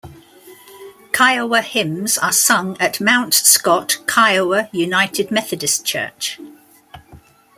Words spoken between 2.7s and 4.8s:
at Mount Scott Kiowa